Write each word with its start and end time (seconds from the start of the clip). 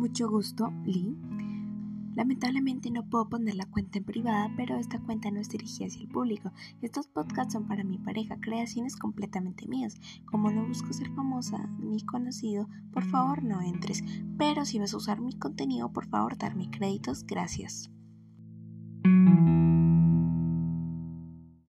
Mucho 0.00 0.30
gusto, 0.30 0.72
Lee. 0.86 1.14
Lamentablemente 2.14 2.90
no 2.90 3.04
puedo 3.04 3.28
poner 3.28 3.54
la 3.54 3.66
cuenta 3.66 3.98
en 3.98 4.04
privada, 4.04 4.50
pero 4.56 4.78
esta 4.78 4.98
cuenta 4.98 5.30
no 5.30 5.40
es 5.40 5.50
dirigida 5.50 5.88
hacia 5.88 6.00
el 6.00 6.08
público. 6.08 6.52
Estos 6.80 7.06
podcasts 7.06 7.52
son 7.52 7.68
para 7.68 7.84
mi 7.84 7.98
pareja, 7.98 8.40
creaciones 8.40 8.96
completamente 8.96 9.68
mías. 9.68 10.00
Como 10.24 10.50
no 10.50 10.66
busco 10.66 10.94
ser 10.94 11.10
famosa 11.14 11.68
ni 11.80 12.00
conocido, 12.00 12.66
por 12.94 13.04
favor 13.04 13.42
no 13.42 13.60
entres. 13.60 14.02
Pero 14.38 14.64
si 14.64 14.78
vas 14.78 14.94
a 14.94 14.96
usar 14.96 15.20
mi 15.20 15.34
contenido, 15.34 15.92
por 15.92 16.06
favor 16.06 16.38
darme 16.38 16.70
créditos, 16.70 17.26
gracias. 17.26 17.90